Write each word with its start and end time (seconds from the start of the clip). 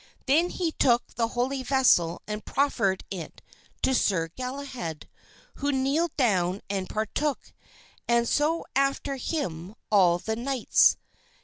Then 0.25 0.49
he 0.49 0.71
took 0.71 1.13
the 1.13 1.27
holy 1.27 1.61
vessel 1.61 2.23
and 2.27 2.43
proffered 2.43 3.03
it 3.11 3.39
to 3.83 3.93
Sir 3.93 4.29
Galahad, 4.29 5.07
who 5.57 5.71
kneeled 5.71 6.17
down 6.17 6.61
and 6.71 6.89
partook; 6.89 7.53
and 8.07 8.27
so 8.27 8.65
after 8.75 9.17
him 9.17 9.75
all 9.91 10.17
the 10.17 10.35
knights. 10.35 10.97